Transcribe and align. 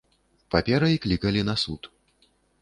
Паперай 0.55 0.95
клікалі 1.03 1.45
на 1.51 1.55
суд. 1.65 1.91